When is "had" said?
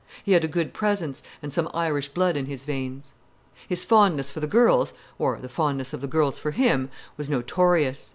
0.31-0.43